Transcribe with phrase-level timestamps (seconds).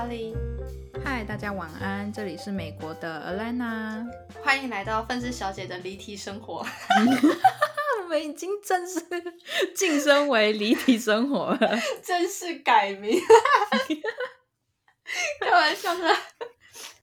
[0.00, 0.34] Charlie，
[1.04, 4.02] 嗨，大家晚安，这里是美国的 Alana，
[4.42, 6.64] 欢迎来到愤世小姐的离题生活。
[8.02, 8.98] 我们已经正式
[9.76, 13.20] 晋升为离题生活了， 正式改名。
[15.38, 16.08] 开玩笑的。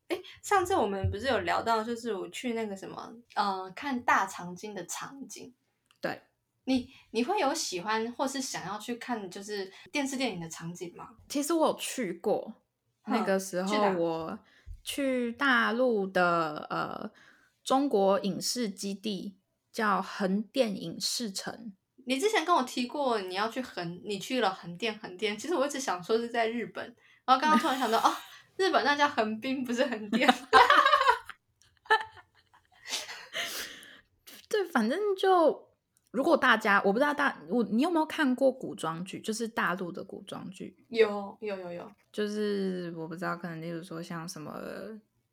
[0.07, 5.53] 哎，上次我们不是有聊到，就是我去那个什么，呃，看大长今的场景。
[6.01, 6.19] 对，
[6.63, 11.09] 你你会有喜欢或是想要去看，就是电视电影的场景吗？
[11.29, 12.55] 其实我有去过，
[13.07, 14.39] 那个时候我
[14.83, 17.11] 去大陆的呃
[17.63, 19.35] 中国影视基地，
[19.71, 21.73] 叫横店影视城。
[22.05, 25.37] 你之前跟我提过你要去横，你去了横店，横店。
[25.37, 26.85] 其实我一直想说是在日本，
[27.25, 28.15] 然后刚刚突然想到，哦。
[28.55, 30.27] 日本那叫横滨，不是横店。
[34.49, 35.66] 对，反正就
[36.17, 40.75] 如果大家我不知道大我你有没有看过古装剧，就是大陆的古装剧。
[40.89, 44.59] 有有有有，就是我不知道，可能例如说像什么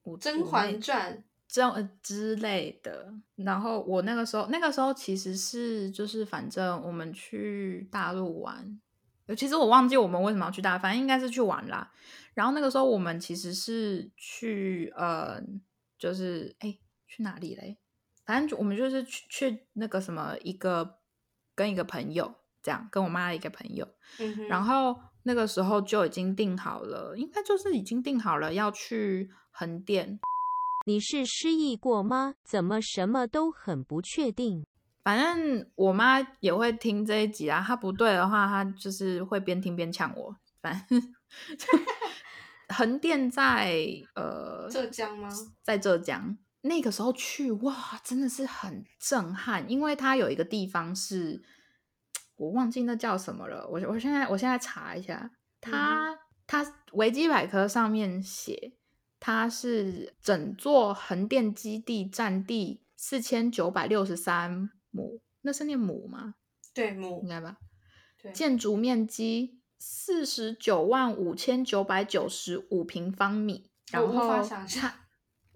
[0.18, 1.16] 《甄嬛传》
[1.48, 3.10] 这样之类的。
[3.36, 8.78] 然后我那个时候，那个时候其实是就是反正我们去大陆玩，
[9.38, 11.90] 其实我忘记我们为什么要去大，反正应该是去玩啦。
[12.34, 15.42] 然后那个时候我们其实是去呃，
[15.96, 17.78] 就是哎去哪里嘞？
[18.24, 20.98] 反正我们就是去去那个什么一个
[21.54, 23.86] 跟一个朋友这样，跟我妈的一个朋友。
[24.18, 30.18] 嗯然后那个时候就已经定好了，应该就是已经定好了要去横店。
[30.86, 32.34] 你是失忆过吗？
[32.44, 34.66] 怎么什么都很不确定？
[35.02, 40.36] 反正我妈也会听这一集啊，她不对的话，她就是会边听边呛我。
[40.60, 41.00] 反正。
[42.68, 45.28] 横店在呃浙江吗？
[45.62, 51.42] 在浙江，那个时候去哇，真的是很震撼，因为它有一个地方是，
[52.36, 53.68] 我忘记那叫什么了。
[53.68, 55.30] 我我现在我现在查一下，
[55.60, 58.74] 它它维基百科上面写，
[59.20, 66.34] 它是整座横店基地占地四千九百六十三亩，那是念亩吗？
[66.72, 67.58] 对，亩应该吧。
[68.22, 69.60] 对，建筑面积。
[69.86, 75.03] 四十九万五千九百九十五平方米，然后它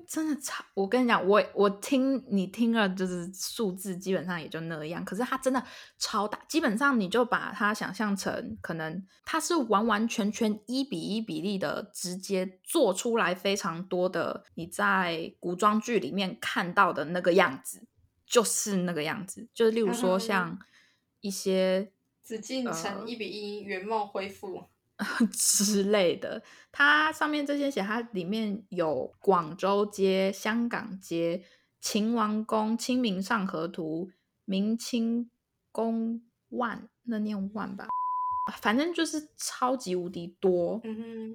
[0.09, 5.05] 真的超，我跟你讲，我我听你听了就是数字，基本上也就那样。
[5.05, 5.63] 可是它真的
[5.99, 17.87] 超大，基本上你就把它想象成，可能它是完完全全一比一比例的，直接做出来非常多的你在古装剧里面看到的那个样子，
[18.27, 19.47] 就是那个样子。
[19.53, 20.59] 就是例如说像
[21.21, 21.93] 一些。
[22.23, 24.65] 紫禁城一比一原貌恢复
[25.33, 26.43] 之类的，
[26.73, 31.45] 它上面这些写，它里面有广州街、香港街、
[31.81, 34.11] 秦王宫、清明上河图、
[34.45, 35.31] 明清
[35.71, 37.87] 宫万，那念万吧，
[38.61, 40.81] 反正就是超级无敌多。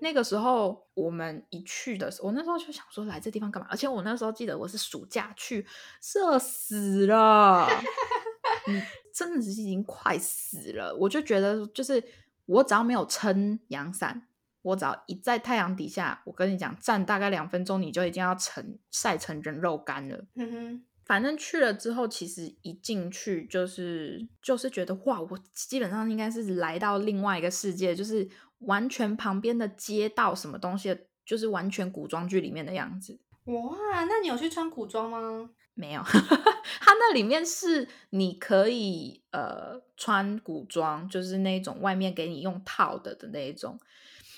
[0.02, 3.68] 那个时候我们一去的时候，我那时候就想说来这地方干嘛？
[3.72, 5.66] 而且我那时候记得我是暑假去，
[6.14, 7.68] 热死了。
[9.14, 12.04] 真的是已经快死了，我就觉得，就是
[12.46, 14.28] 我只要没有撑阳伞，
[14.62, 20.26] 我只要一在太阳底下，我跟你讲，站大概两分钟，你就已经要成晒成人肉干了。
[20.36, 28.28] 嗯哼，反正去了之后，其实一进去就是就是觉得哇，我基本上应该是来到另外一个世界，就是
[28.60, 33.20] 完全旁边的街道什么东西，就是完全古装剧里面的样子。
[33.46, 35.50] 哇，那你有去穿古装吗？
[35.76, 36.04] 没有，
[36.82, 43.80] 它那里面是你可以呃穿古装，就是那种外面给你用套的的那一种，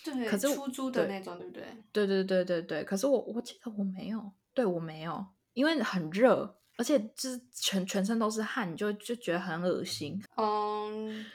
[0.03, 1.63] 对，可是出租的那种，对不对？
[1.91, 2.83] 对对对对对。
[2.85, 10.23] 可是我我记得我没有，对我没有，因为很热，而且就是全全身都是汗，你就就觉得很恶心。
[10.37, 11.25] 嗯，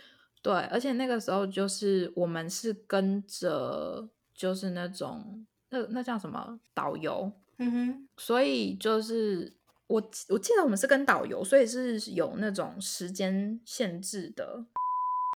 [0.40, 9.59] 对，而且那个时候就是我们是跟着就是那种那那叫什么导游，嗯哼，所以就是。
[9.90, 14.64] 我我记得我们是跟导游，所以是有那种时间限制的。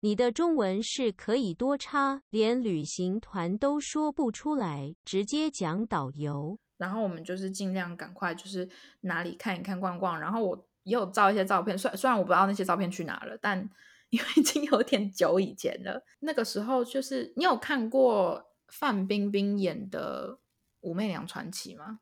[0.00, 6.56] 你的中文是可以多差，连旅行团都说不出来，直接讲导游。
[6.76, 8.68] 然后我们就是尽量赶快，就是
[9.00, 10.20] 哪里看一看、逛逛。
[10.20, 13.58] 然后我也有照一些照片，虽虽然我不知道那些照片去哪了，但
[14.10, 16.00] 因为已经有点久以前了。
[16.20, 20.32] 那个时候就是你有看过范冰冰演的
[20.82, 21.98] 《武媚娘传奇》吗？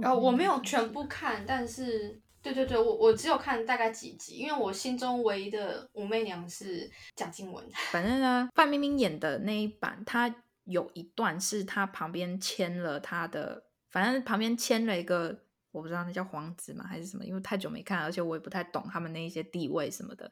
[0.00, 7.64] 然后我没有全部看，但是对对对，我我只有看大概几集，因为我心中唯一的武媚娘是贾静雯。
[7.92, 10.34] 反正呢，范冰冰演的那一版，她
[10.64, 20.30] 有一段是她旁边牵了她的，反正旁边牵了一个，我不知道那叫皇子吗还是什么，因为太久没看，而且我也不太懂他们那一些地位什么的。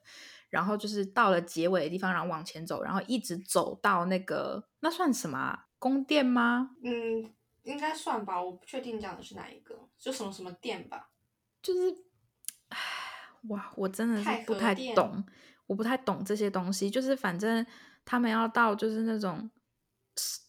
[0.49, 5.57] 然后就是到了结尾的地方，然后往前走，然后一直走到那个那算什么？
[5.79, 6.71] 宫殿吗？
[6.85, 7.33] 嗯，
[7.63, 11.11] 应该算吧，我不确定讲的是哪一个，就什么什么店吧。
[11.63, 11.95] 就是，
[12.69, 12.79] 唉，
[13.49, 15.25] 哇，我真的是不太懂，
[15.67, 16.91] 我不太懂这些东西。
[16.91, 17.65] 就是反正
[18.05, 19.51] 他们要到就是那种，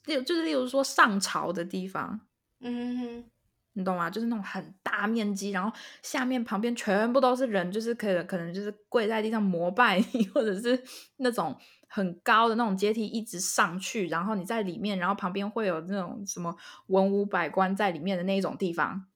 [0.06, 2.22] 例就是例如说上朝的地方，
[2.60, 3.32] 嗯哼，
[3.74, 4.10] 你懂吗？
[4.10, 5.72] 就是那种很大面积，然后
[6.02, 10.84] 下面旁边全部都是人，就是可能可能就是跪在地上膜拜你，或者是
[11.18, 11.56] 那种
[11.88, 16.56] 很高的那种阶梯一直上去，然后你在里面，然后旁边会有那种什么
[16.88, 19.08] 文武百官在里面的那一种地方，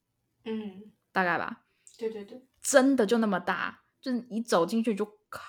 [0.43, 1.63] 嗯，大概吧。
[1.97, 5.39] 对对对，真的就那么大，就是你走进去就靠，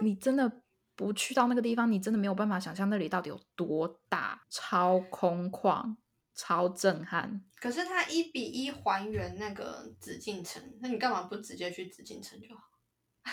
[0.00, 0.62] 你真的
[0.96, 5.96] 不去到那个地方，你真的没有办法想象那里到底有多大，超空旷，
[6.42, 7.40] 超震撼。
[7.60, 12.62] 可是它一比一还原那个紫禁城，那你干嘛不直接去紫禁城就好？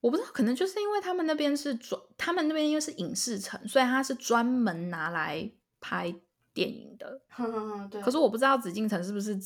[0.00, 5.48] 我不知道，可能就是因为他们那边是专，他们那边因为是影视城，所以它是专门拿来
[5.80, 6.12] 拍
[6.52, 7.22] 电影的。
[7.28, 8.02] 哼哼哼，对。
[8.02, 9.38] 可是我不知道紫禁城是不是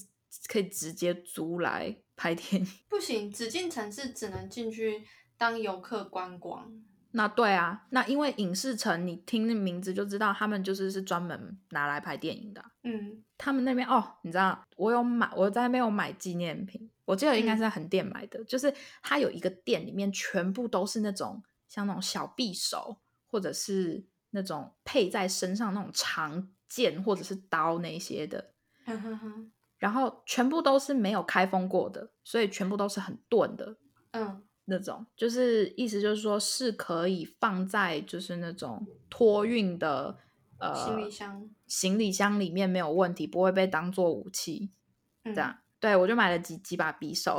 [0.48, 2.68] 可以直接租来拍电影。
[2.88, 5.04] 不行，紫禁城是只能进去
[5.36, 6.72] 当游客观光。
[7.12, 12.70] 那对啊，那因为影视城，你听那名字就知道，他们就是是专门拿来拍电影的啊。
[12.82, 13.22] 嗯。
[13.40, 22.98] 他们那边哦，你知道，我有买，我在那边有买纪念品，我记得应该是在横店买的，就是它有一个店里面全部都是那种像那种小匕首，
[23.30, 28.50] 或者是那种配在身上那种长剑或者是刀那些的，
[28.84, 33.76] 哼哼哼，然后全部都是没有开封过的，所以全部都是很钝的
[34.10, 40.18] 嗯那种，就是意思就是说是可以放在就是那种托运的
[40.58, 44.70] 呃行李箱行李箱里面没有问题，不会被当做武器。
[45.24, 47.38] 嗯这样，对我就买了几几把匕首，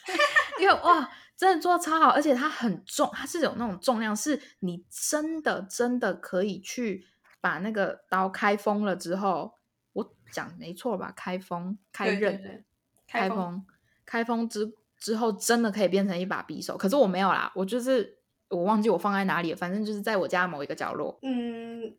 [0.60, 7.06] 因为哇，真的做的超好，而且它很重，它是有那种重量，是你真的真的可以去
[7.40, 9.54] 把那个刀开封了之后，
[9.92, 11.12] 我讲没错吧？
[11.16, 12.64] 开封、开刃、对对对
[13.06, 13.66] 开封、
[14.04, 14.72] 开封之
[15.02, 16.76] 之后，真的可以变成一把匕首。
[16.76, 18.18] 可是我没有啦，我就是
[18.48, 21.18] 我忘记我放在哪里了，反正就是在我家某一个角落。
[21.22, 21.92] 嗯，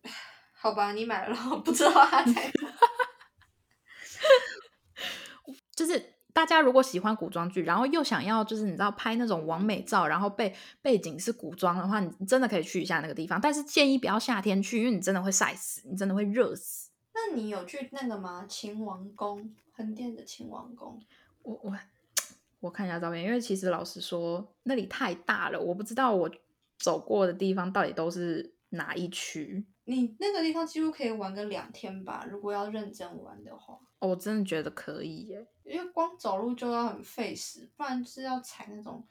[0.54, 2.42] 好吧，你买了，我不知道它在哪。
[5.76, 13.42] 就是大家如果喜欢古装剧，然后又想要就是你知道拍那种完美照，然后背背景是古装的话，你真的可以去一下那个地方。
[13.42, 16.92] 但是建议不要夏天去，因为你真的会晒死，你真的会热死。
[17.14, 18.46] 那你有去那个吗？
[18.48, 21.02] 秦王宫，横店的秦王宫。
[21.42, 21.78] 我我
[22.63, 26.31] 我看一下照片，因为其实老实说那里太大了，我不知道我
[26.80, 29.65] 走过的地方到底都是哪一区。
[29.83, 35.45] 你那个地方几乎可以玩个两天吧，如果要认真玩的话，哦，我真的觉得可以耶。
[35.65, 39.06] 因为光走路就要很费时，不然就是要踩那种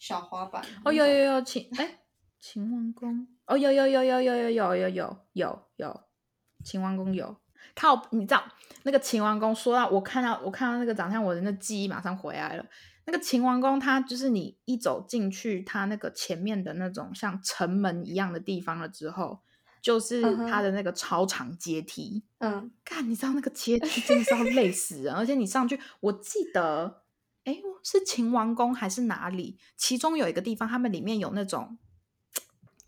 [0.00, 0.64] 小滑板。
[0.84, 2.00] 哦，有有有秦 哎，
[2.40, 6.00] 秦王宫哦，有有有有有有有有有有有
[6.64, 7.36] 秦王宫有。
[7.76, 8.42] 靠，你知道
[8.82, 9.54] 那个秦王宫？
[9.54, 12.66] 说到我看到我看到那个长相，我的那记忆马上回来了。
[13.06, 19.40] 那个秦王宫，它就是你一走进去，它那个前面的那种像城门一样的地方了之后，
[19.80, 22.24] 就是它的那个超长阶梯。
[22.38, 27.04] 嗯，看，你知道那个阶 梯真的是要累死人，而且你上去，我记得，
[27.44, 29.56] 哎，是秦王宫还是哪里？
[29.76, 31.78] 其中有一个地方，他们里面有那种，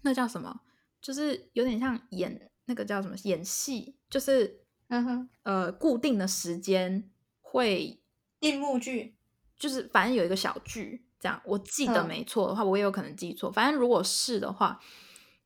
[0.02, 0.62] 那叫什么？
[1.00, 7.08] 就是有点像演那个叫什么演戏，就是嗯哼，呃固定的时间
[7.40, 8.02] 会，
[8.40, 9.14] 定幕剧。
[9.58, 11.40] 就是反正有一个小剧这样。
[11.44, 13.50] 我记得嗯没错的话，我也有可能记错。
[13.50, 14.78] 反正如果是的话，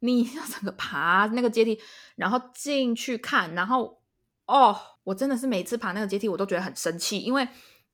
[0.01, 1.81] 你要整个爬那个阶梯，
[2.17, 4.01] 然后进去看，然后
[4.47, 7.47] 哦，我真的是每次爬那个阶梯，我都觉得很生气，因为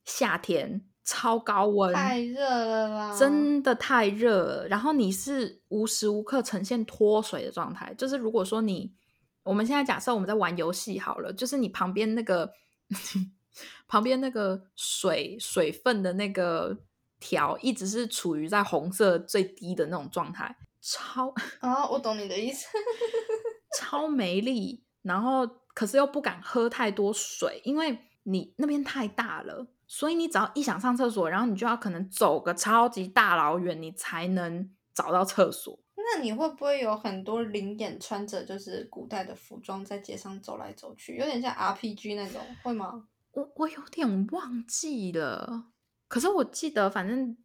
[0.04, 3.16] 夏天超高温，太热了啦！
[3.16, 4.68] 真的太热了。
[4.68, 8.92] 然后你是无时无刻呈现脱水的状态，就是如果说你，
[9.42, 12.52] 我们现在假设我们在玩游戏好了，就是你旁边那个
[13.86, 16.76] 旁边那个水水分的那个
[17.20, 22.66] 条一直是处于在红色最低的那种状态，超啊，我懂你的意思。
[23.78, 35.78] 超没力，然后可是又不敢喝太多水，因为你那边太大了，所以你只要一想上厕所，然后你就要可能走个超级大老远，你才能找到厕所。
[35.96, 43.04] 那你会不会有很多灵眼穿着就是古代的服装在街上走来走去，有点像 RPG 那种，会吗？
[43.38, 45.70] 我我有点忘记了，
[46.08, 47.36] 可是我记得反正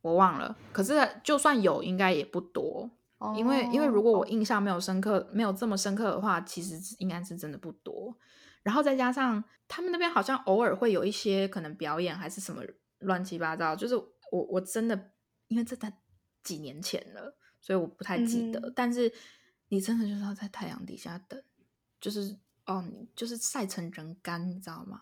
[0.00, 2.90] 我忘了，可是就算有，应该也不多。
[3.36, 8.16] 因为因为如果我哦印象没有深刻，没有这么深刻的话，其实应该是真的不多。
[8.62, 12.62] 然后再加上他们那边好像偶尔会有一些可能表演还是什么
[12.98, 15.10] 乱七八糟，就是我我真的
[15.48, 15.92] 因为这才
[16.42, 18.60] 几年前了，所以我不太记得。
[18.60, 19.12] 嗯但是
[19.68, 21.42] 你真的就是要在太阳底下等，
[22.00, 22.36] 就是
[22.68, 22.84] 哦，
[23.16, 25.00] 就是晒成人干，你知道吗？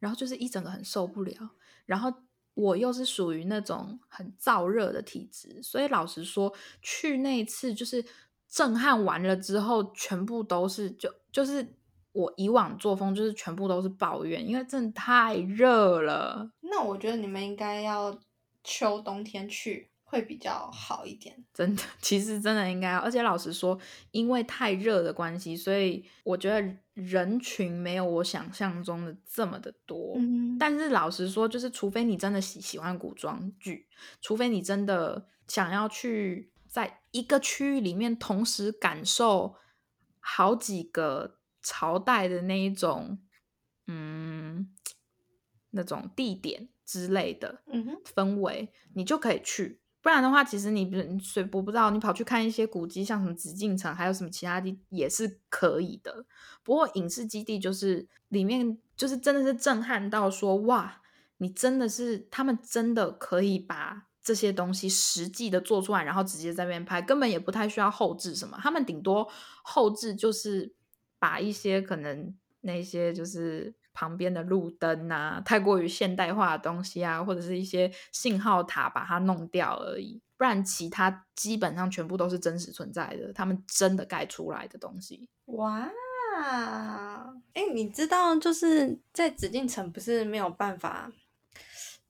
[0.00, 1.50] 然后就是一整个很受不了。
[1.86, 2.12] 然后
[2.54, 8.04] 我又是属于那种很燥热的体质，所以老实说，去那一次就是
[8.48, 11.74] 震撼完了之后，全部都是就就是
[12.12, 16.50] 我以往作风就是全部都是抱怨，因为真的太热了。
[16.60, 18.18] 那我觉得你们应该要
[18.62, 21.44] 秋冬天去会比较好一点。
[21.52, 23.78] 真的，其实真的应该要，而且老实说，
[24.10, 30.14] 因为太热的关系，所以我觉得人群没有我想象中的这么的多。
[30.16, 33.88] 嗯，但是老实说，就是除非你真的喜喜欢古装剧，
[34.22, 39.56] 除非你真的想要去在一个区域里面同时感受
[40.20, 43.18] 好几个朝代的那一种，
[43.86, 44.72] 嗯，
[45.70, 49.80] 那种地点之类的嗯，氛围，你就可以去。
[50.04, 56.26] 不然的话，其实你比如你随我不知道，你跑去看一些古迹，像什么紫禁城，还有什么其他地也是可以的。
[56.62, 61.00] 不过影视基地就是里面就是真的是震撼到说哇，
[61.38, 68.58] 你真的是他们真的可以把这些东西实际的做出来，然后直接在那边拍，根本也不太需要后置什么。
[68.60, 69.26] 他们顶多
[69.62, 70.74] 后置就是
[71.18, 80.20] 把一些可能那些就是旁边的路灯啊，太过于现代化的东西啊，或者是一些信号塔把它弄掉而已。
[80.36, 85.28] 不然其他基本上全部都是真实存在的，他们真的盖出来的东西。
[85.46, 85.88] 哇，
[87.54, 91.10] 哎，你知道就是在紫禁城不是没有办法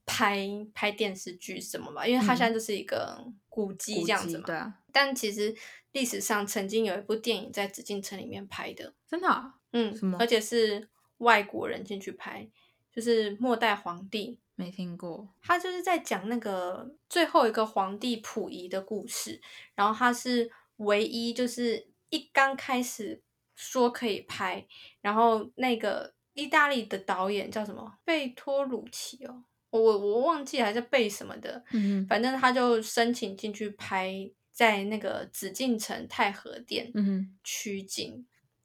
[0.07, 2.07] 拍拍电视剧什么嘛？
[2.07, 4.45] 因为它嗯现在就是一个古迹这样子嘛。
[4.47, 5.55] 对啊，但其实
[5.93, 12.49] 历史上曾经有一部电影在紫禁城里面拍的，真的啊、嗯什么，而且是外国人进去拍，
[12.93, 14.39] 就是末代皇帝。
[14.57, 15.29] 没听过。
[15.43, 19.41] 他就是在讲那个最后一个皇帝溥仪的故事，
[19.75, 23.21] 然后他是唯一就是一刚开始
[23.57, 24.65] 说可以拍，
[25.01, 38.25] 然后那个意大利的导演叫什么贝托鲁奇哦，我我我忘记还是贝什么的，嗯反正他就申请进去拍在那个紫禁城太和殿嗯哼，取景，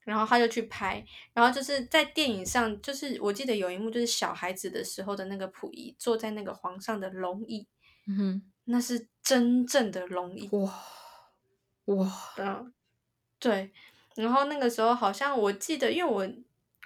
[0.09, 7.67] 然后他就去拍，然后就是在电影上，就是我记得有一幕就是小孩子的时候的那个溥仪坐在那个皇上的龙椅，
[8.07, 10.73] 嗯哼，那是真正的龙椅，哇
[11.85, 12.73] 哇，嗯，
[13.37, 13.71] 对。
[14.15, 16.27] 然后那个时候好像我记得，因为我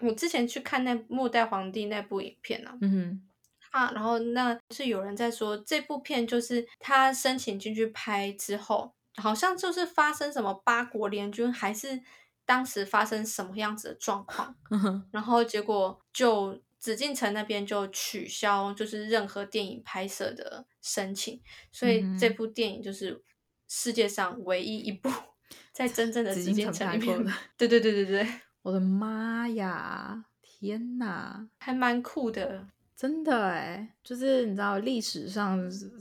[0.06, 3.30] 我之前去看那《末代皇帝》那部影片啊，嗯哼，
[3.72, 12.02] 啊，然后那是有人在说这部片就是他申请进去拍之后，好像就是发生什么八国联军，还是
[12.46, 23.24] 当时发生什么样子的状况， 嗯，然后结果就紫禁城那边就取消就是任何电影拍摄的申请，所以这部电影就是
[23.68, 25.10] 世界上唯一一部
[25.72, 28.28] 在真正的紫禁城城里面的， 对对对对对，
[28.62, 30.26] 我的妈呀！
[30.42, 32.68] 天哪，还蛮酷的。
[32.96, 35.92] 真的哎，就是你知道历史上是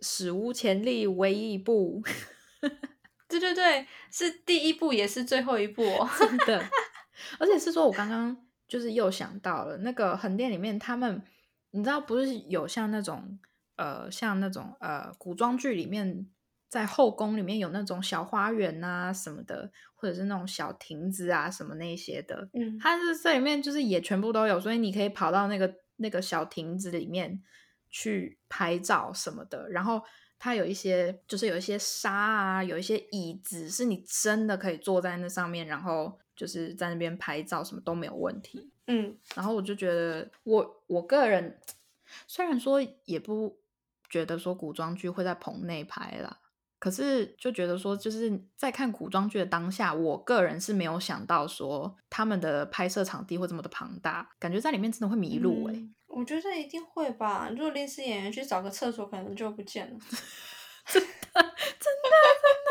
[0.00, 2.02] 史无前例唯一一部，
[3.28, 6.08] 对对对，是第一部也是最后一部哦。
[6.18, 6.64] 真的，
[7.38, 11.22] 而且是说我刚刚就是又想到了那个横店里面，他们
[11.70, 13.38] 你知道不是有像那种
[13.76, 16.28] 呃像那种呃古装剧里面。
[16.70, 27.42] 在后宫里面有那种小花园啊什么的，或者是那种小亭子啊什么那些的，嗯，它是这里面就是也全部都有，所以你可以跑到那个那个小亭子里面
[27.88, 29.70] 去拍照什么的。
[29.70, 30.02] 然后
[30.38, 38.70] 它有一些就是有一些沙啊，有一些椅子，是你真的可以坐在那上面，然后就是在那边拍照，什么都没有问题。
[38.86, 41.58] 嗯，然后我就觉得我我个人
[42.26, 43.58] 虽然说也不
[44.08, 46.38] 觉得说古装剧会在棚内拍啦。
[46.80, 57.48] 可是就觉得说，就是在看古装剧的当下，我个人是没有想到说他们的拍摄场地会这么的庞大，感觉在里面真的会迷路哎、嗯我觉得一定会吧。
[57.50, 59.98] 如果临时演员去找个厕所，可能就不见了。
[60.86, 62.70] 真的，真的，真的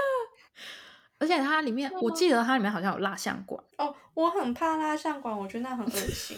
[1.19, 6.37] 而且它里面，我记得它里面好像有蜡像馆，哦，我很怕蜡像馆，我觉得那很恶心。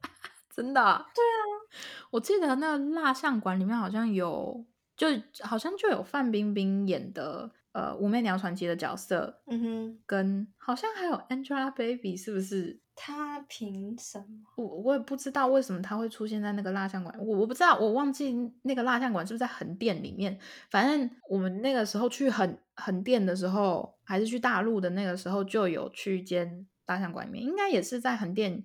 [0.54, 0.80] 真的。
[1.14, 1.40] 对啊，
[2.10, 4.64] 我记得那个蜡像馆里面好像有，
[4.96, 5.06] 就
[5.42, 12.80] 好像就有范冰冰演的呃《武媚娘传奇》的角色，嗯哼，跟好像还有 Angelababy，是不是？
[13.00, 14.26] 他凭什么？
[14.56, 20.36] 我我也不知道为什么他会出现在那个蜡像馆，我我不知道，我忘记那个蜡像馆是不是在横店里面。
[20.70, 28.64] 反正我们那个时候去横横店的时候，还是去大陆的那个时候，就有去一间蜡像馆里面，应该也是在横店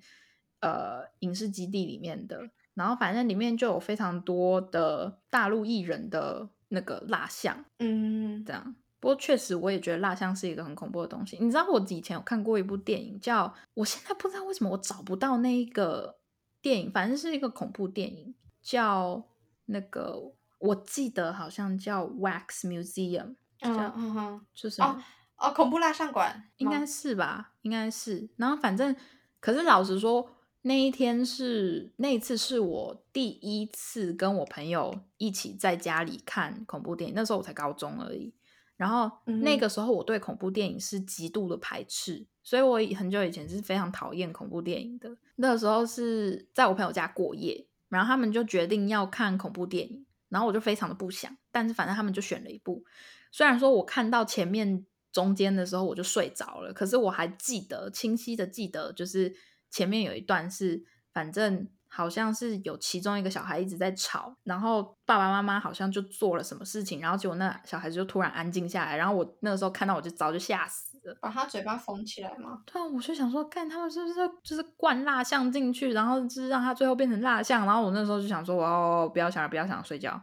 [0.61, 2.41] 呃影视基地里面的。
[2.73, 8.75] 然后反正里面就有非常多的大陆艺人的那个蜡像，嗯这，样。
[9.03, 11.37] 不过确实我也觉得蜡像是一个很恐怖的东西。
[11.41, 16.15] 你知道我以前有看过一部电影叫，我现在不知道为什么我找不到那一个
[16.61, 19.21] 电影，反正是一个恐怖电影，叫
[19.65, 24.97] 那个我记得好像叫 Wax Museum，嗯叫嗯哼，就是哦
[25.35, 28.29] 哦，恐怖蜡像馆应该是吧，应该是。
[28.37, 28.95] 然后反正，
[29.41, 30.29] 可是老实说，
[30.61, 38.33] 那一天是那一次是我第一次跟我朋友一起在家里看恐怖电影，那时候我才高中而已。
[38.75, 45.15] 然后那个时候我对恐怖电影是极度的排斥，所以我以很久以前是非常讨厌恐怖电影的。
[45.35, 52.83] 那个时候是在我朋友家过夜，然后他们就决定要看恐怖电影，然后我就非常的不想，但是反正他们就选了一部。
[53.31, 59.33] 虽然说我看到前面中间的时候我就睡着了，可是我还记得清晰的记得，就是
[59.69, 71.15] 前面有一段是，反正好像是有其中一个小孩一直在吵，然后爸爸妈妈好像就做了什么事情，然后结果那小孩子就突然安静下来，然后我那个时候看到我就早就吓死了。
[71.21, 72.63] 把他嘴巴缝起来吗？
[72.65, 80.19] 对啊，我就想说，看他们是不是就是灌蜡像进去，然后就是让他最后变成蜡像，然后我那时候就想说，哦，不要想了，不要想了，睡觉。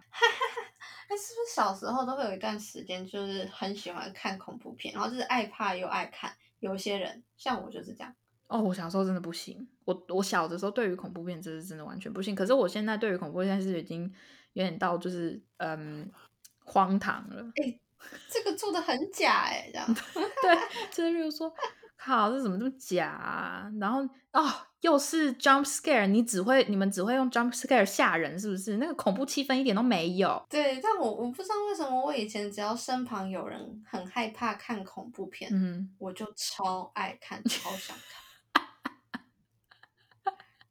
[1.08, 6.32] 那， 是不是小时候都会有一段时间，就是很喜欢看恐怖片，然后就是爱怕又爱看。
[6.58, 8.14] 有些人像我就是这样，
[8.48, 14.02] 哦，我小时候真的不行，我我小的时候对于恐怖片真是真的完全不信，可是我现在对于恐怖片是已经
[14.52, 16.10] 有点到就是嗯
[16.64, 17.50] 荒唐了。
[17.62, 17.78] 哎
[18.30, 19.86] 这个做的很假哎，这样。
[20.40, 20.56] 对，
[20.90, 21.52] 就是比如说，
[21.98, 23.70] 靠，这怎么这么假啊？
[23.78, 24.00] 然后
[24.32, 28.78] 哦，又是 jump scare，你只会你们只会用 jump scare 吓人，是不是？
[28.78, 30.42] 那个恐怖气氛一点都没有。
[30.48, 38.19] 对，但我我不知道为什么，我以前只要身旁有人很害怕看恐怖片，嗯，我就超爱看，超想看。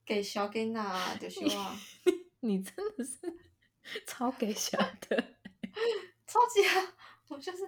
[0.09, 1.75] 给小给娜就是哇，
[2.41, 3.31] 你真的是
[4.07, 4.75] 超给小
[5.07, 5.23] 的。
[6.25, 6.93] 超级啊！
[7.27, 7.59] 我就是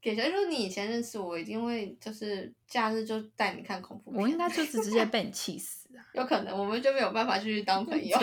[0.00, 4.20] 给小，如果你以前认识我，一定会就是假日就带你看恐怖片。
[4.20, 6.02] 我应该就是直接被你气死啊！
[6.14, 8.18] 有可能，我们就没有办法继续当朋友。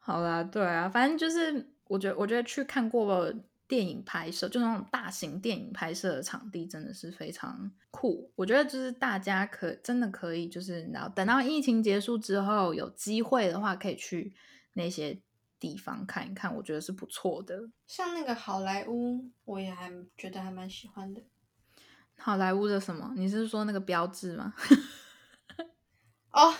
[0.00, 3.32] 好啦，对啊，反正就是我觉得，我觉得去看过
[3.68, 8.32] 电影拍摄，就那种大型电影拍摄的场地，真的是非常酷。
[8.34, 14.34] 我觉得就是大家可真的可以，就是然后等到疫情结束之后，有机会的话，可以去
[14.72, 15.20] 那些
[15.60, 17.68] 地方看一看，我觉得是不错的。
[17.86, 21.22] 像那个好莱坞，我也还觉得还蛮喜欢的。
[22.16, 23.12] 好莱坞的什么？
[23.16, 24.54] 你是说那个标志吗？
[26.30, 26.54] 哦，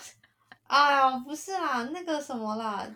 [0.64, 2.86] 哎呀，不是啦，那个什么啦，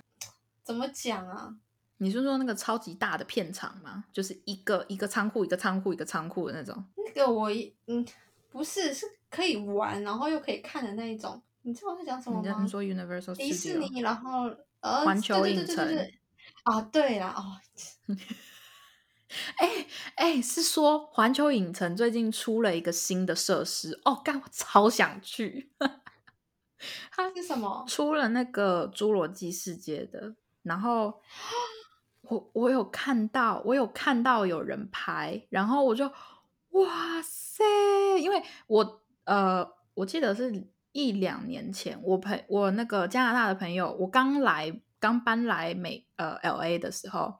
[0.62, 1.56] 怎么讲啊？
[2.02, 4.02] 你是说那个超级大的片场吗？
[4.12, 6.84] 就是一个一个仓库一个仓库一个仓库的那种？
[6.96, 8.04] 那个我一嗯，
[8.50, 11.40] 不是，是可以玩，然后又可以看的那一种。
[11.62, 12.68] 你知道我在讲什么吗你？
[12.68, 16.10] 说 Universal 迪士尼，然后呃，环球影城
[16.64, 17.62] 啊，对啦，哦，
[19.58, 19.86] 哎
[20.16, 25.70] 哎，是说环球影城最近出了一个新的设施哦，干我超想去。
[27.12, 27.84] 它是什么？
[27.86, 30.34] 出了那个侏罗纪世界的，
[30.64, 31.22] 然后
[32.32, 36.06] 我我有看到，我有看到有人拍，然后我就
[36.70, 37.62] 哇塞，
[38.18, 47.34] 因为我呃，我记得是一两年前，我朋我那个加拿大的朋友，我刚来刚搬来美呃 L A 的时候，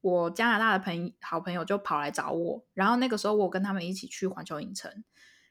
[0.00, 5.04] 我加拿大的朋好朋友就跑来找我，然后那个时候我跟他们一起去环球影城，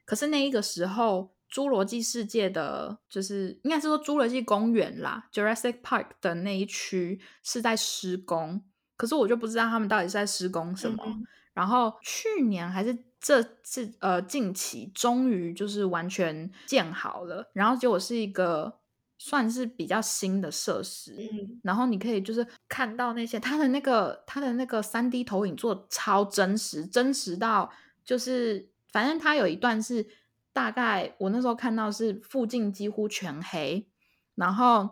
[0.05, 1.35] 可是那一个时候。
[1.49, 8.61] 侏罗纪世界的，就是应该是说侏罗纪公园啦，Jurassic Park 的那一区是在施工，
[8.97, 11.01] 可是我就不知道他们到底是在施工什么。
[11.05, 11.25] 嗯。
[11.53, 18.77] 然后去年还是这次呃近期，终于就是完全建好了，然后结果是一个
[19.17, 27.71] 算是比较新的设施，嗯，然后你可以就是看到那些它的那个它的那个三 D 投影做得超真实，真实到
[28.05, 30.05] 就是反正它有一段是
[30.53, 33.87] 大概我那时候看到是附近几乎全黑，
[34.35, 34.87] 然后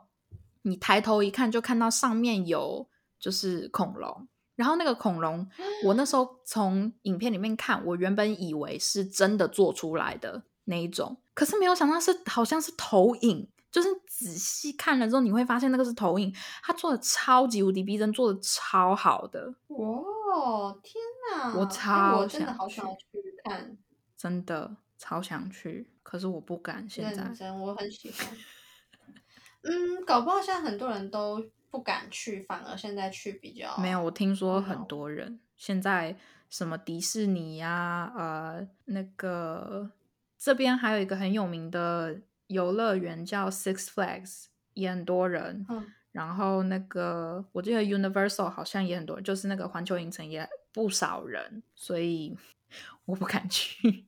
[0.63, 2.89] 你抬头一看就看到上面有
[3.25, 4.27] 就是恐龙。
[4.55, 5.49] 然后那个恐龙，
[5.83, 20.93] 我那时候从影片里面看，我原本以为是真的做出来的那一种，可是没有想到是好像是投影，就是仔细看了之后，你会发现那个是投影，它做的超级无敌逼真，做的超好的，哇，天
[21.33, 21.55] 哪！
[21.55, 23.75] 我哎超我真的好想去看，
[24.15, 28.27] 真的超想去，可是我不敢现在我很喜欢。
[29.63, 31.43] 嗯，搞不好现在很多人都
[31.75, 36.15] 不敢去，反而现在去比较没有，我听说很多人现在
[36.49, 39.91] 什么迪士尼呀、呃，那个
[40.37, 52.37] 这边还有一个很有名的游乐园叫 Six Flags，也很多人，嗯，然后那个我记得 Universal 好像也很多人，就是那个环球影城也不少人，所以
[53.03, 54.05] 我不敢去。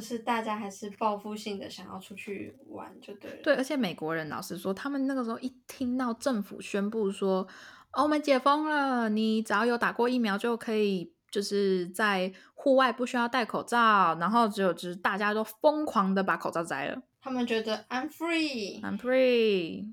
[0.00, 3.36] 就是大家还是报复性的想要出去玩就对了。
[3.42, 7.46] 对，而且美国人老实说，他们那个时候一听到政府宣布说，
[7.92, 19.92] 哦，我们解封了，你只要有打过疫苗就可以，就是在户外不需要戴口罩，然后只有就是大家都疯狂的把口罩摘了他们觉得 I'm free，，I'm free，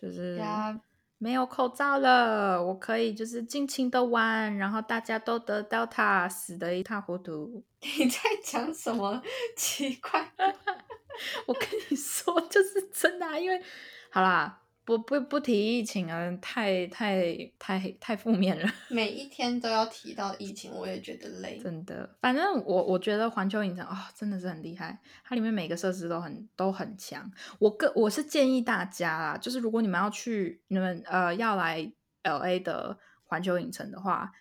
[0.00, 0.80] 就是呀
[1.22, 7.62] 没有口罩了，我可以就是尽情的玩，然后大家都得 Delta，死得一塌糊涂。
[7.98, 9.22] 你在讲什么
[9.54, 10.32] 奇怪？
[11.44, 13.62] 我跟你说，就是真的啊、因为
[14.08, 21.58] 好啦，不不不提疫情啊，太太太太负面了， 每一天都要提到疫情，我也觉得累。
[21.62, 22.16] 真的。
[22.20, 27.30] 反正我我觉得环球影城啊、真的是很厉害，它里面每个设施都很都很强。
[27.58, 34.32] 我个我是建议大家啦，就是如果你们要去，你们呃要来 L A 的环球影城的话，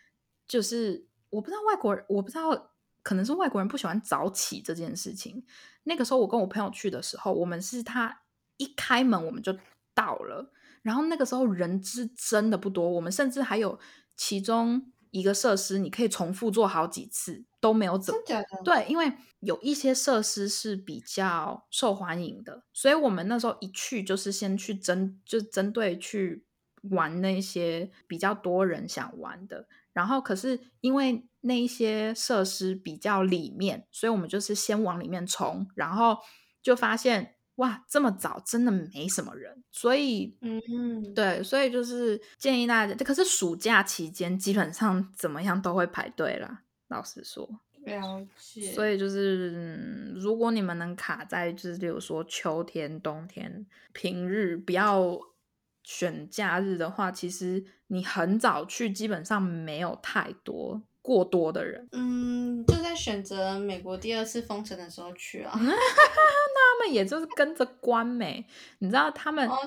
[0.48, 2.72] 就是我不知道外国人，我不知道
[3.04, 5.46] 可能是外国人不喜欢早起这件事情。
[5.84, 8.22] 那个时候我跟我朋友去的时候，我们是他
[8.58, 9.56] 一开门我们就
[10.00, 13.78] 到了，然后那个时候人是真的不多，我们甚至还有
[14.16, 18.46] 其中一个设施你可以重复做好几次都没有怎么真的？
[18.64, 26.46] 对，因为有一些设施是比较受欢迎的，所以我们那时候一去就是先去针，就针对去
[26.92, 29.68] 玩那些比较多人想玩的。
[29.92, 36.18] 然后可是因为那一些设施比较里面，所以我们就是先往里面冲，然后
[36.62, 46.64] 就发现哇，这么早真的没什么人，所以嗯，对，所以就是建议大家，可是暑假期间基本上怎么样都会排队啦。
[46.88, 47.48] 老实说，
[47.84, 48.72] 了解。
[48.72, 55.20] 所以就是、嗯如果你们能卡在就是比如说秋天、冬天、平日，不要
[55.84, 61.88] 选假日的话，其实你很早去，基本上没有太多过多的人。
[61.92, 65.60] 嗯，就在选择美国第二次封城的时候去啊。
[66.80, 68.46] 他们也就是跟着关美，
[68.78, 69.58] 你知道他们哦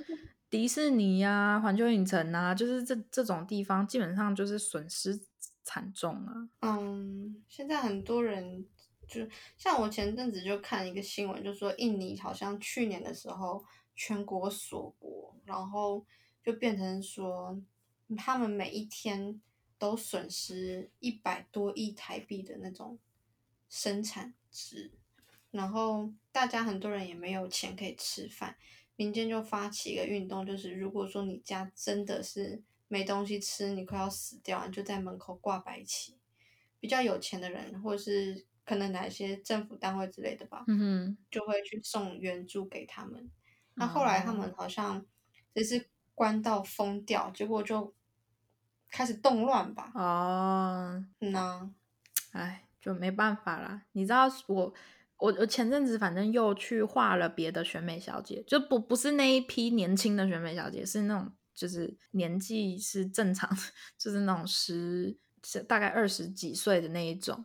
[0.49, 5.21] 迪士尼呀、环球影城啊，就是这这种地方，基本上就是损失
[5.63, 6.49] 惨重啊。
[6.61, 8.67] 嗯，现在很多人
[9.07, 9.27] 就
[9.59, 13.63] 像我前阵子就看一个新闻，就说印尼好像去年的时候
[13.95, 16.07] 全国锁国，然后
[16.43, 17.61] 就变成说
[18.17, 19.39] 他们每一天
[19.79, 22.99] 都损失一百多亿台币的那种
[23.69, 24.91] 生产值，
[25.53, 28.57] 然后大家很多人也没有钱可以吃饭，
[28.97, 36.19] 民间就发起一个运动，就是如果说你家真的是没东西吃，你快要死掉，你就在门口挂白旗。
[36.81, 43.31] 比较有钱的人，或者是可能哪一些政府单位之类的吧，嗯就会去送援助给他们。
[43.75, 45.07] 那后来他们好像
[45.55, 47.95] 只是关到封掉，结果就
[48.91, 50.03] 开始动乱吧哼，。
[50.03, 51.71] 哦，嗯呐、
[52.33, 53.83] 哎，就没办法啦。
[53.93, 54.75] 你知道我
[55.23, 63.49] 我我前阵子反正又去画了别的选美小姐，就不不是那一批年轻的选美小姐，是那种就是年纪是正常，
[63.97, 67.45] 就是那种十是大概二十几岁的那一种。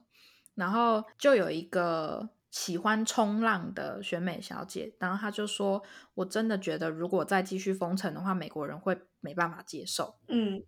[0.55, 5.83] 然后就有一个喜欢冲浪的选美小姐，然后她就说
[6.15, 10.63] ：“我真的觉得，如果再继续封城的话，美国人会没办法接受。”嗯，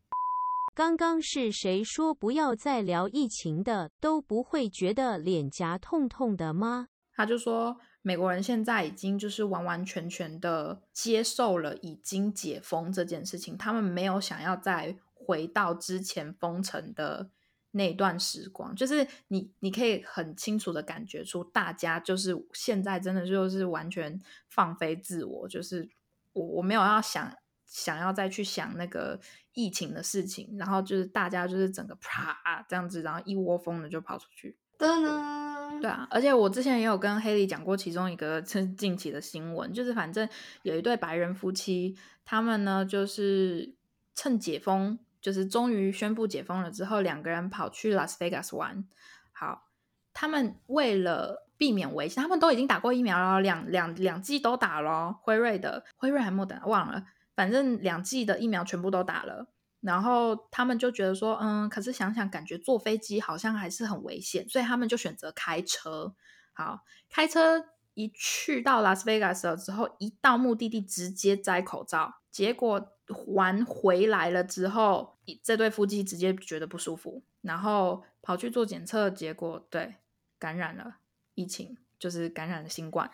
[0.76, 6.90] 刚刚是谁说不要再聊疫情的，都不会觉得脸颊痛痛的吗？
[7.20, 17.30] 他就说，美国人现在已经就是完完全全的接受了已经解封这件事情，他们没有想要再回到之前封城的
[17.72, 18.74] 那段时光。
[18.74, 25.90] 就是你，你可以很清楚的感觉出，大家就是现在真的就是完全放飞自我，就是
[26.32, 29.20] 我我没有要想想要再去想那个
[29.52, 34.58] 疫情的事情，然后就是大家就是整个啪这样子，然后一窝蜂的就跑出去。
[34.78, 40.28] 噔噔，对啊，而且我之前也有跟黑莉讲过其中一个近 近期的新闻，就是反正
[40.64, 43.76] 有一对白人夫妻，他们呢就是
[44.16, 48.86] 趁解封，就是终于宣布解封了之后，两个人跑去拉斯维加斯玩。
[49.32, 49.70] 好，
[50.14, 57.06] 他们为了避免危险，他们都已经打过疫苗了，两两两剂都打了，辉瑞的，辉瑞还莫德忘了，
[57.36, 59.48] 反正两剂的疫苗全部都打了。
[59.82, 66.14] 然后他们就觉得说，嗯，可是想想感觉坐飞机好像还是很危险，所以他们就选择开车。
[66.54, 79.96] 好，开车一去到拉斯维加斯了之后，一到目的地直接摘口罩，结果玩回来了之后，这对夫妻直接觉得不舒服，然后跑去做检测，结果对
[80.38, 80.98] 感染了
[81.36, 83.10] 疫情，就是感染了新冠，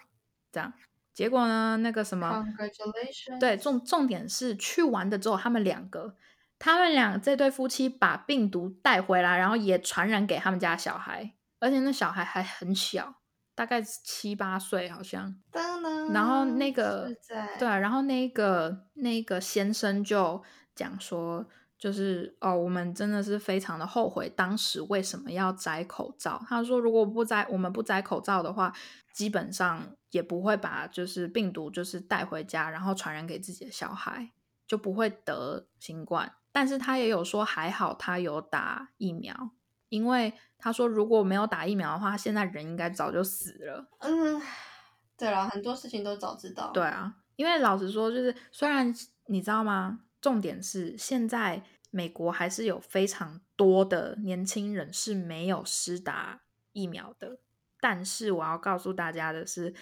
[0.52, 0.74] 这样。
[1.14, 2.44] 结果呢，那个什么，
[3.40, 6.16] 对，重重点是去完的之后，他们两个，
[6.58, 13.16] 他们俩这对夫妻把病毒带回来，然后也传染给他们家小孩，而且那小孩还很小，
[13.54, 15.36] 大概七八岁好像。
[16.12, 17.12] 然后那个
[17.60, 20.42] 对啊，然后那个那个先生就
[20.74, 21.46] 讲说，
[21.78, 26.42] 就是哦，我们真的是非常的后悔当时为什么要摘口罩。
[26.48, 28.74] 他说，如果不摘，我们不摘口罩的话，
[29.14, 34.32] 基本上也不会把就是病毒就是带回家，然后传染给自己的小孩，
[34.66, 36.32] 就不会得新冠。
[36.56, 39.52] 但是他也有说，还好他有打疫苗，
[39.90, 43.90] 因为他说如果没有打疫苗的话，他现在人应该早就死了。
[44.00, 44.42] 嗯，
[45.18, 46.72] 对了，很多事情都早知道。
[46.72, 50.00] 对啊，因为老实说，就是虽然你知道吗？
[50.22, 57.40] 重点是现在美国还是有非常多的年轻人是没有施打疫苗的。
[57.82, 59.76] 但是我要告诉大家的是，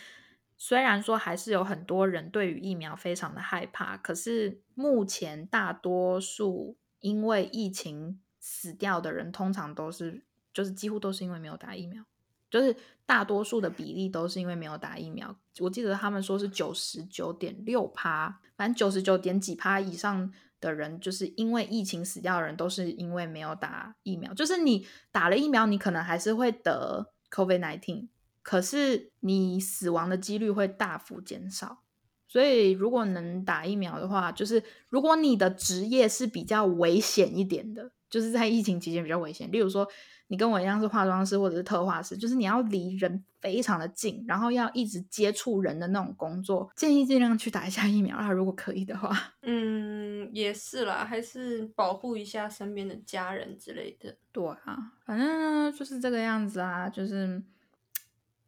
[0.65, 10.23] 虽然说还是有很多人对于疫苗非常的害怕，可是目前大多数因为疫情死掉的人，通常都是
[10.53, 12.01] 就是几乎都是因为没有打疫苗。
[12.49, 12.73] 就是
[13.05, 15.35] 大多数的比例都是因为没有打疫苗。
[15.59, 24.33] 我记得他们说是九十九点六趴，反正九十九点几趴以上的人，就是因为疫情死掉的人，都是因为没有打疫苗。
[24.33, 28.07] 就是你打了疫苗，你可能还是会得 COVID nineteen，
[28.43, 31.79] 可是你死亡的几率会大幅减少。
[32.27, 39.87] 所以如果能打疫苗的话，就是如果你的职业是比较危险一点的，就是在疫情期间比较危险，例如说。
[40.27, 49.15] 你跟我一样是化妆师或者是特化师，就是你要离人非常的近，然后要一直接触人的那种工作，建议尽量去打一下疫苗啦，如果可以的话。
[49.43, 54.17] 嗯，也是啦，还是保护一下身边的家人之类的。
[54.31, 57.43] 对啊，反正呢就是这个样子啊，就是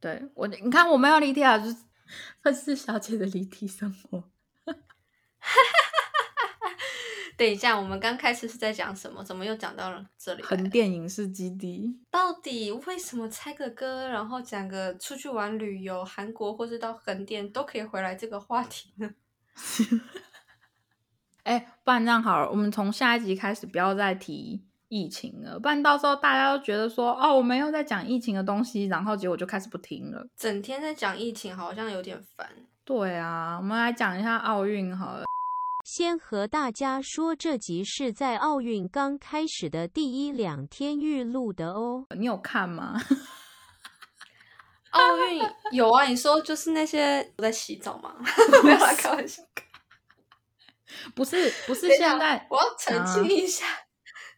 [0.05, 1.75] 对我，你看我没有离题啊，就是
[2.43, 4.23] 分饰小姐的离题生活。
[7.35, 9.23] 等一下，我们刚开始是在讲什么？
[9.23, 10.47] 怎么又讲到了这里来？
[10.47, 19.09] 横店影视基地，到底为什么猜个歌，然后讲个出去玩旅游，韩国或是到横店都可以回来这个话题呢？
[21.41, 30.25] 哎，不然这样好了，我们从下一集开始不要再提疫情了，不然到时候大家都觉得说，哦，我们又在讲疫情的东西，然后结果就开始不听了。
[30.37, 32.47] 整天在讲疫情，好像有点烦。
[32.83, 35.25] 对啊，我们来讲一下奥运好了。
[35.83, 42.05] 先和大家说，这集是在奥运刚开始的第一两天预录的哦。
[42.15, 42.99] 你有看吗？
[44.91, 48.15] 奥运有啊，你说就是那些我在洗澡吗？
[48.63, 49.43] 没有啦，开玩笑。
[51.13, 53.65] 不是，不是现在，我要澄清一下，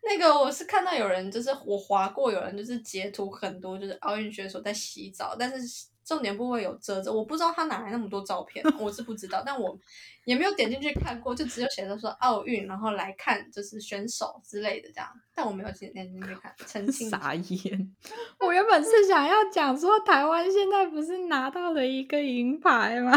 [0.07, 9.77] 那个我是看到有人就是我划过，有人就是截图很多，就是奥运选手在洗澡，但是重点部位有遮着，我不知道他哪来那么多照片，我是不知道，但我
[10.23, 17.95] 也没有点进去看过，就只有写着说奥运，然后来看就是选手之类的这样，但我没有点点进去看，澄清傻眼。
[18.39, 23.11] 我原本是想要讲说，台湾现在不是拿到了一个银牌吗？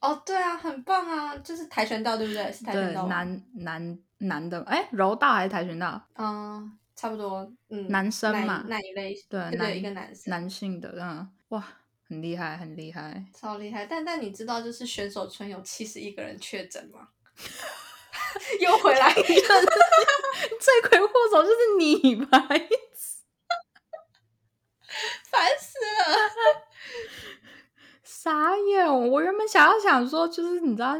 [0.00, 2.50] 哦，对啊，很棒啊，就是跆拳道对不对？
[2.52, 6.00] 是跆拳，道吗，男男男的，哎，柔道还是跆拳道？
[6.16, 11.62] 嗯，差不多，嗯，男生嘛那一类，对，对一个男生，男性的，嗯，哇，
[12.08, 13.24] 很厉害，很厉害。
[13.38, 17.08] 超厉害，但但你知道，就是选手村有七十一个人确诊吗？
[18.60, 19.32] 又回来一 个，
[20.60, 22.46] 罪魁祸首就是你吧？
[25.30, 26.62] 烦死了！
[28.22, 29.10] 傻眼！
[29.10, 30.94] 我原本想要想说，就是你知道，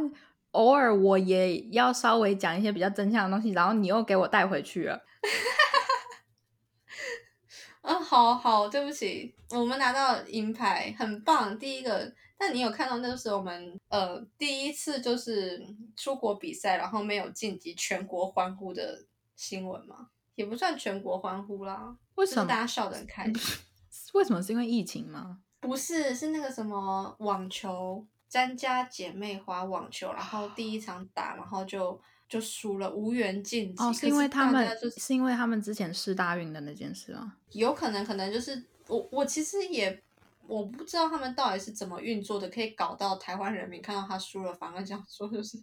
[0.52, 5.04] 偶尔我也要稍微讲一些比较真相的东西，然后你又给我带回去了。
[7.82, 12.10] 啊，好好，对不起，我们拿到银牌，很棒，第一个。
[12.38, 15.62] 但你有看到那个是我们呃第一次就是
[15.94, 19.04] 出国比赛，然后没有晋级，全国欢呼的
[19.36, 20.08] 新闻吗？
[20.36, 22.46] 也不算全国欢呼啦，为什么？
[22.46, 23.34] 大家笑得很开心。
[24.14, 24.42] 为什么？
[24.42, 25.40] 是因为疫情吗？
[25.60, 33.82] 不是，是那个什么网球，詹家姐妹花网球，然后第一场打，然后就就输了，无缘晋级。
[33.82, 37.36] 哦，是因为他大们是是因为他们之前试大运的那件事吗？
[37.52, 40.02] 有可能，可能就是我我其实也
[40.46, 45.58] 我不知道他们到底是怎么运作的，可以搞到台湾人民看到他输了，反而想说就是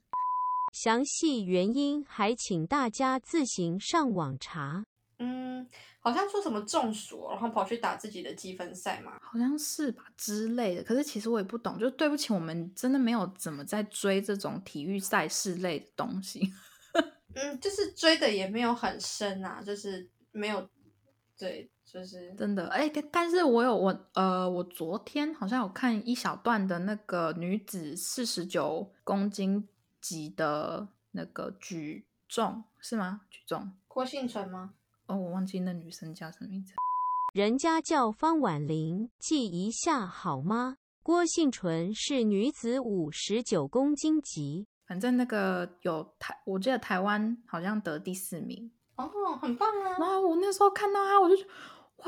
[0.73, 4.83] 详细原因还请大家自行上网查。
[5.19, 5.67] 嗯，
[5.99, 9.17] 好像说什么中暑，然后跑去打自己的积分赛嘛。
[9.21, 10.83] 好像是吧之类的。
[10.83, 16.53] 可是其实我也不懂，就对不起，我们真的没有怎么在追这种体育赛事类的东西。
[17.35, 20.67] 嗯，就是追的也没有很深啊，就是没有
[21.37, 29.67] 对，就是真的，哎、但但是我有我呃，我昨天好像有看一小段的那个女子四十九公斤
[30.01, 33.21] 级的那个举重是吗？
[33.29, 34.73] 举重郭幸存吗？
[35.07, 36.73] 哦，我忘记那女生叫什么名字。
[37.33, 40.77] 人家叫方婉玲，记一下好吗？
[41.03, 48.69] 郭幸纯是女子五十九公斤级，反正那个有台，我记得台湾好像得第四名。
[48.95, 49.07] 哦，
[49.41, 49.95] 很棒啊！
[49.99, 51.49] 然后我那时候看到她，我就觉得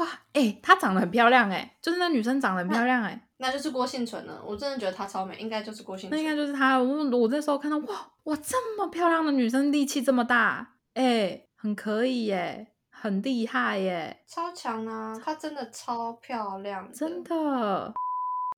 [0.03, 3.27] 哇，哎、她长得很漂亮、哎，就是那女生长得很漂亮、哎。
[3.37, 6.35] 那就是郭幸存了，我真的觉得她超美，应该就是郭幸那应该。
[6.35, 6.77] 就是她。
[6.77, 15.17] 我我那时候看到，哇哇，这么漂亮的女生，力气这么大，哎、很可以耶，很厉害耶，超强啊！
[15.23, 17.23] 她真的超漂亮，真。
[17.23, 17.93] 的。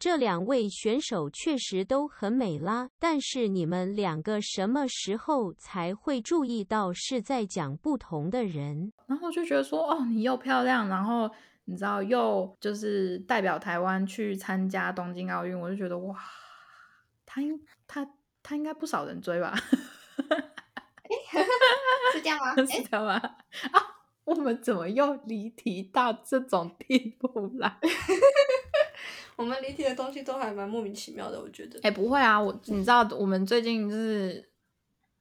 [0.01, 8.91] 这两位选手确实都很美啦，但是你们两个什么时候才会注意到是在讲不同的人？
[9.05, 11.29] 然后就觉得说，哦，你又漂亮，然后
[11.65, 16.17] 你知道又就是代表台湾去参加东京奥运，我就觉得哇，
[17.23, 18.03] 她应她
[18.41, 19.53] 她应该不少人追吧？
[22.13, 22.55] 是这样吗？
[22.65, 23.13] 是哎，这样吗？
[23.13, 23.79] 啊，
[24.23, 27.77] 我们怎么又离题到这种地步来？
[29.35, 31.79] 我们离题的东西都还蛮莫名其妙的，我觉得。
[31.81, 34.51] 哎、不会啊，我你知道我们最近就是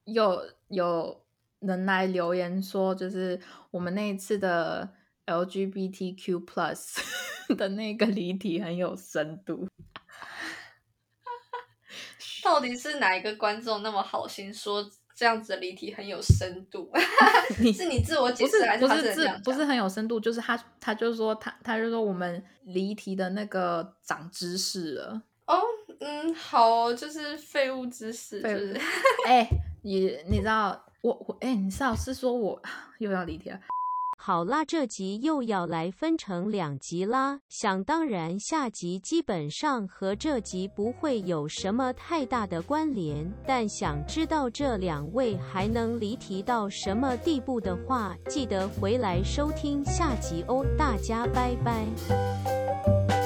[0.05, 1.25] 有有
[1.61, 4.89] 人来留言说，就是我们那一次的
[5.27, 6.99] LGBTQ plus
[7.57, 9.67] 的那个离题很有深度。
[12.43, 16.91] 到底是哪一个观众那么好心说这样子的离题很有深度？
[17.61, 25.21] 你是你自我解释还他不是不是很有深度，就是他他就说他他就说我们离题的那个长知识了。
[25.45, 25.61] 哦，
[26.01, 28.81] 嗯，好哦，就是废物知识，就是
[29.29, 29.47] 哎、
[29.83, 32.59] 你你知道我我哎、你知道是说我
[32.97, 33.61] 又要离题了。
[34.23, 37.41] 好啦，这集又要来分成两集啦。
[37.49, 43.33] 想当然，下集基本上和这集不会有什么太大的关联。
[43.47, 50.67] 但想知道这两位还能离题到什么地步的话，记得回来收听下集哦。
[50.77, 53.20] 大家拜拜。